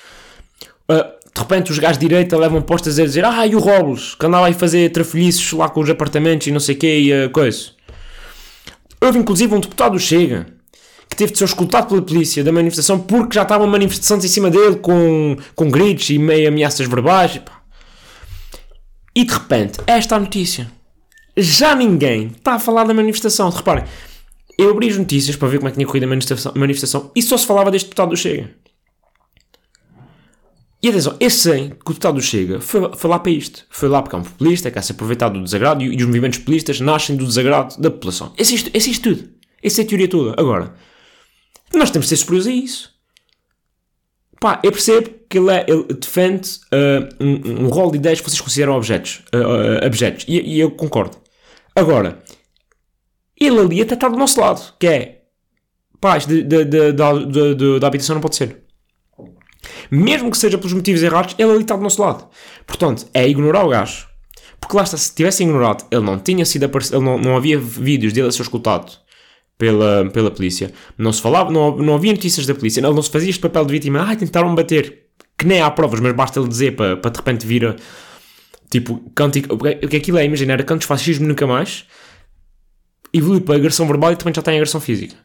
[0.91, 4.13] Uh, de repente, os gajos de direita levam postas a dizer ah, e o Robles,
[4.13, 6.99] que andava aí a fazer trafilhices lá com os apartamentos e não sei o quê
[6.99, 7.78] e a coisa.
[9.01, 10.59] Houve, inclusive, um deputado do Chega
[11.09, 14.51] que teve de ser escutado pela polícia da manifestação porque já estavam manifestantes em cima
[14.51, 17.35] dele com, com gritos e meio ameaças verbais.
[17.35, 17.61] E, pá.
[19.15, 20.71] e de repente, esta é a notícia.
[21.35, 23.49] Já ninguém está a falar da manifestação.
[23.49, 23.85] Reparem,
[24.57, 27.21] eu abri as notícias para ver como é que tinha corrido a manifestação, manifestação e
[27.21, 28.51] só se falava deste deputado do Chega.
[30.81, 33.65] E atenção, esse 100 que o deputado do Chega foi, foi lá para isto.
[33.69, 36.39] Foi lá porque é um populista, quer se aproveitar do desagrado e, e os movimentos
[36.39, 38.33] populistas nascem do desagrado da população.
[38.37, 39.29] Esse é isto, esse é isto tudo.
[39.61, 40.39] Essa é a teoria toda.
[40.39, 40.73] Agora,
[41.73, 42.99] nós temos de ser superiores a isso.
[44.39, 48.29] Pá, eu percebo que ele, é, ele defende uh, um, um rol de ideias que
[48.29, 51.17] vocês consideram objetos, uh, uh, objetos e, e, eu concordo.
[51.75, 52.23] Agora,
[53.37, 55.23] ele ali até está do nosso lado, que é
[56.25, 56.63] de,
[57.79, 58.68] da habitação não pode ser.
[59.91, 62.27] Mesmo que seja pelos motivos errados, ele ali está do nosso lado.
[62.65, 64.07] Portanto, é ignorar o gajo.
[64.59, 68.13] Porque lá está, se tivesse ignorado, ele não tinha sido ele não, não havia vídeos
[68.13, 68.91] dele a ser escutado
[69.57, 70.73] pela, pela polícia.
[70.97, 72.79] Não se falava, não, não havia notícias da polícia.
[72.79, 74.01] Ele não se fazia este papel de vítima.
[74.01, 75.07] Ah, tentaram bater.
[75.37, 77.75] Que nem há provas, mas basta ele dizer para, para de repente vir a,
[78.69, 79.55] Tipo, cântico.
[79.55, 80.25] O que aquilo é?
[80.25, 81.85] Imagina, era cantos fascismo nunca mais.
[83.11, 85.15] Evolui para agressão verbal e também já tem agressão física.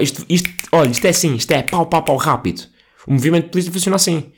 [0.00, 2.62] Isto, isto, olha, isto é assim, isto é pau, pau, pau, rápido.
[3.06, 4.32] O movimento político funciona assim.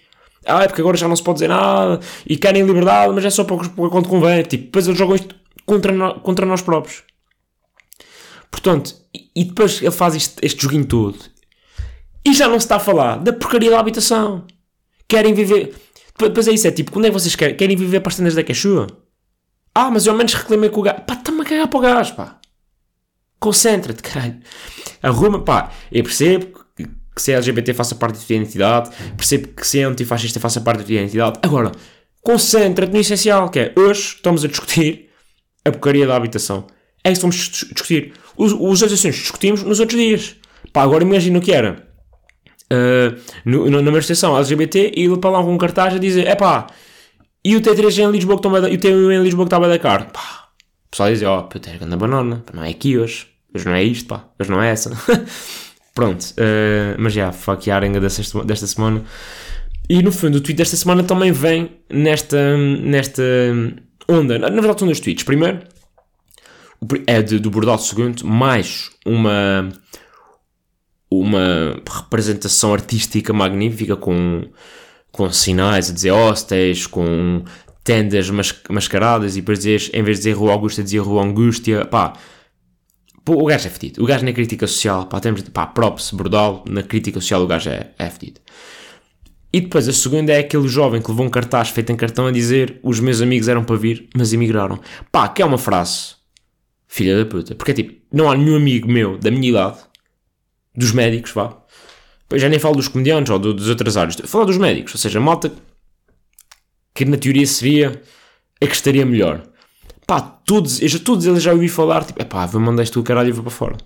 [0.47, 3.31] Ah, é porque agora já não se pode dizer nada e querem liberdade, mas é
[3.31, 4.43] só para, quando convém.
[4.43, 7.03] Tipo, depois eles jogam isto contra, no, contra nós próprios.
[8.51, 8.95] Portanto,
[9.35, 11.19] e depois ele faz este, este joguinho todo.
[12.25, 14.47] E já não se está a falar da porcaria da habitação.
[15.09, 15.75] Querem viver.
[16.19, 17.57] Depois é isso, é tipo, quando é que vocês querem?
[17.57, 18.87] Querem viver para as tendas da Quechua?
[19.75, 21.01] Ah, mas eu ao menos reclamei com o gajo.
[21.03, 22.39] Pá, está-me a cagar para o gajo, pá.
[23.41, 24.41] Concentra-te, caralho.
[25.03, 25.73] Arruma, pá.
[25.91, 26.64] Eu percebo
[27.15, 28.91] que, que se é LGBT faça parte da tua identidade.
[29.17, 31.39] Percebo que se é antifascista faça parte da tua identidade.
[31.43, 31.73] Agora,
[32.23, 35.11] concentra-te no essencial, que é hoje estamos a discutir
[35.65, 36.67] a porcaria da habitação.
[37.03, 38.13] É isso que vamos discutir.
[38.37, 40.37] Os, os assuntos discutimos nos outros dias.
[40.73, 41.87] Pá, agora imagina o que era.
[42.73, 46.35] Uh, no, na manifestação LGBT e ele para lá com um cartaz a dizer: é
[46.35, 46.67] pá,
[47.45, 49.79] e o T3 em Lisboa que toma, e o T1 em Lisboa que estava da
[49.79, 50.07] cara.
[50.07, 50.49] Pá,
[50.87, 53.29] o pessoal diz: ó, oh, puta, é na banana, não é aqui hoje.
[53.55, 54.91] Hoje não é isto, pá, hoje não é essa.
[55.95, 59.05] Pronto, uh, mas já, fuck a arenga desta, desta semana.
[59.89, 63.23] E no fundo, o tweet desta semana também vem nesta, nesta
[64.09, 64.39] onda.
[64.39, 65.25] Na verdade, são dois tweets.
[65.25, 65.61] Primeiro,
[67.07, 69.69] é de, do Bordal II, mais uma,
[71.11, 74.49] uma representação artística magnífica com,
[75.13, 77.45] com sinais a dizer hostéis, com
[77.83, 81.85] tendas mas, mascaradas e depois dizer, em vez de dizer Rua Augusta, dizia Rua Angústia,
[81.85, 82.15] pá.
[83.27, 84.03] O gajo é fedido.
[84.03, 87.71] O gajo na crítica social, pá, temos, pá, props, Bordal, na crítica social o gajo
[87.71, 88.41] é, é fedido.
[89.53, 92.33] E depois a segunda é aquele jovem que levou um cartaz feito em cartão a
[92.33, 94.81] dizer os meus amigos eram para vir, mas emigraram.
[95.13, 96.17] Pá, que é uma frase
[96.95, 97.55] filha da puta.
[97.55, 99.79] Porque é tipo, não há nenhum amigo meu da minha idade,
[100.75, 101.57] dos médicos, vá.
[102.29, 104.17] Pois já nem falo dos comediantes ou do, dos outras áreas.
[104.27, 105.53] Falo dos médicos, ou seja, malta
[106.95, 108.01] que na teoria seria
[108.61, 109.43] a que estaria melhor.
[110.07, 113.03] Pá, todos, eu já, todos eles já ouvi falar, tipo, é vou mandar isto o
[113.03, 113.77] caralho e vou para fora.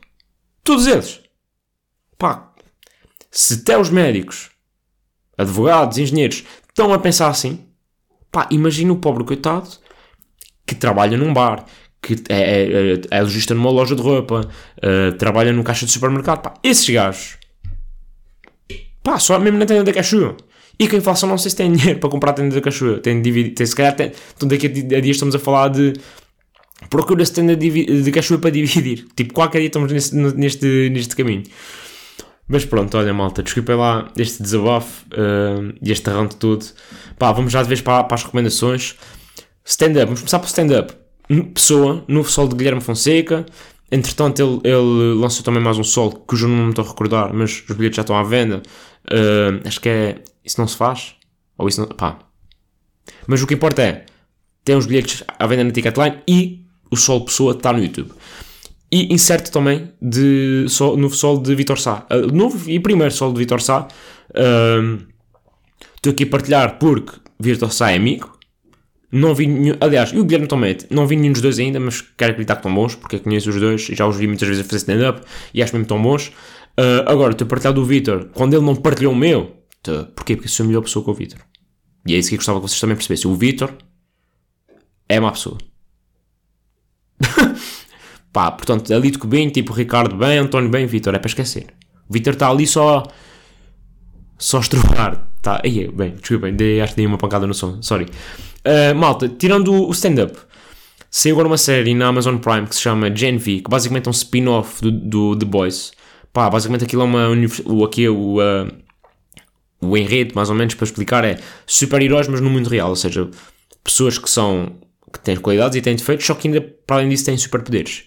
[0.64, 1.20] Todos eles.
[2.16, 2.52] Pá,
[3.30, 4.50] se até os médicos,
[5.36, 7.64] advogados, engenheiros, estão a pensar assim,
[8.32, 9.68] pá, imagina o pobre coitado
[10.66, 11.64] que trabalha num bar,
[12.02, 14.40] que é, é, é lojista numa loja de roupa,
[14.78, 17.38] uh, trabalha num caixa de supermercado, pá, esses gajos,
[19.02, 20.36] pá, só mesmo na tenda da Cachoeira.
[20.78, 23.00] E quem faça, não sei se tem dinheiro para comprar a tenda da Cachoeira.
[23.00, 25.94] Tem tem, se calhar, tem, então daqui a dias estamos a falar de
[26.88, 29.06] procura-se tenda de, Cachoeira para dividir.
[29.16, 30.14] Tipo, qualquer dia estamos neste,
[30.90, 31.42] neste, caminho.
[32.46, 36.64] Mas pronto, olha malta, desculpem lá este desabafo uh, e este arranque todo.
[37.18, 38.96] Pá, vamos já de vez para, para as recomendações.
[39.64, 40.94] Stand-up, vamos começar pelo stand-up.
[41.52, 43.44] Pessoa, no sol de Guilherme Fonseca.
[43.90, 47.34] Entretanto, ele, ele lançou também mais um sol, cujo nome não me estou a recordar,
[47.34, 48.62] mas os bilhetes já estão à venda.
[49.06, 50.22] Uh, acho que é.
[50.44, 51.14] Isso não se faz?
[51.56, 51.88] Ou isso não.
[51.88, 52.18] pá.
[53.26, 54.06] Mas o que importa é.
[54.64, 58.12] Tem os bilhetes à venda na Ticketline e o sol Pessoa está no YouTube.
[58.90, 62.06] E incerto também de sol, novo sol de Vitor Sá.
[62.10, 63.86] Uh, novo e primeiro sol de Vitor Sá.
[64.30, 65.02] Uh,
[65.96, 68.38] estou aqui a partilhar porque Vitor Sá é amigo.
[69.10, 72.02] Não vi nenhum, aliás, e o Guilherme também, não vi nenhum dos dois ainda, mas
[72.02, 74.68] quero acreditar que estão bons, porque conheço os dois, já os vi muitas vezes a
[74.68, 75.22] fazer stand-up
[75.54, 76.28] e acho mesmo tão bons.
[76.78, 79.57] Uh, agora, a partilhar do Vitor, quando ele não partilhou o meu,
[79.88, 80.36] tô, porquê?
[80.36, 81.40] Porque sou a melhor pessoa que o Vitor.
[82.06, 83.30] E é isso que eu gostava que vocês também percebessem.
[83.30, 83.72] O Vitor
[85.08, 85.58] é uma pessoa.
[88.32, 91.66] Pá, portanto, ali de bem, tipo Ricardo bem, António bem, Vitor, é para esquecer.
[92.08, 93.02] O Vitor está ali só.
[94.36, 95.26] só estrovar.
[95.40, 98.06] Tá, aí, bem, desculpem, dei, acho que dei uma pancada no som, sorry.
[98.66, 100.36] Uh, malta, tirando o stand-up,
[101.10, 104.10] saiu agora uma série na Amazon Prime que se chama Gen V, que basicamente é
[104.10, 105.92] um spin-off do, do The Boys.
[106.32, 107.84] Pá, basicamente aquilo é uma.
[107.84, 108.38] Aqui é o.
[108.38, 108.87] Uh,
[109.80, 112.90] o enredo, mais ou menos, para explicar, é super-heróis, mas no mundo real.
[112.90, 113.30] Ou seja,
[113.82, 114.76] pessoas que são.
[115.12, 118.04] que têm qualidades e têm defeitos, só que ainda, para além disso, têm superpoderes.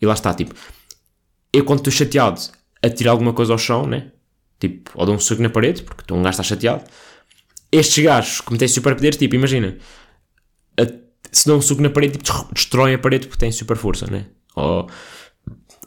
[0.00, 0.54] E lá está, tipo.
[1.52, 2.40] Eu, quando estou chateado
[2.82, 4.10] a tirar alguma coisa ao chão, né?
[4.58, 6.84] Tipo, ou dou um soco na parede, porque estou um gajo está chateado.
[7.70, 9.76] Estes gajos, como têm superpoderes, tipo, imagina.
[10.80, 10.84] A,
[11.30, 14.26] se dão um soco na parede, tipo, destroem a parede porque têm super força, né?
[14.56, 14.88] Ou,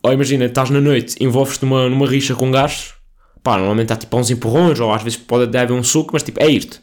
[0.04, 2.96] ou imagina, estás na noite, envolves-te numa, numa rixa com gajos
[3.46, 6.42] pá, normalmente há tipo uns empurrões, ou às vezes pode haver um suco, mas tipo,
[6.42, 6.82] é isto.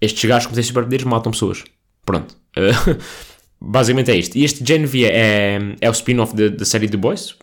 [0.00, 1.62] Estes gajos têm superpoderes matam pessoas.
[2.06, 2.34] Pronto.
[2.56, 2.98] Uh,
[3.60, 4.36] basicamente é isto.
[4.36, 7.36] E este Gen V é, é o spin-off da série The Boys,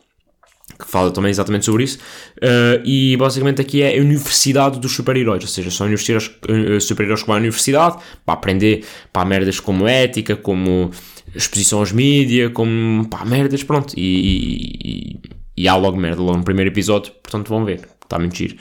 [0.80, 2.00] que fala também exatamente sobre isso.
[2.38, 7.28] Uh, e basicamente aqui é a Universidade dos Super-Heróis, ou seja, são uh, super-heróis que
[7.28, 10.90] vão à universidade para aprender pá, merdas como ética, como
[11.36, 13.94] exposição aos mídia, como pá, merdas, pronto.
[13.96, 17.88] E, e, e, há logo merda logo no primeiro episódio, portanto vão ver.
[18.12, 18.60] Está a mentir.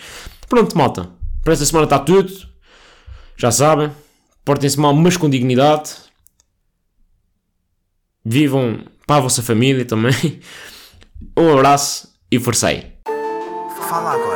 [0.49, 1.11] Pronto, malta.
[1.43, 2.33] Para esta semana está tudo.
[3.37, 3.91] Já sabem.
[4.45, 5.91] Portem-se mal, mas com dignidade.
[8.25, 10.15] Vivam para a vossa família também.
[11.37, 12.95] Um abraço e forcei.
[13.91, 14.30] Fala agora